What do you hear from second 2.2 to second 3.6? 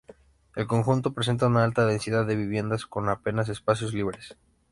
de viviendas, con apenas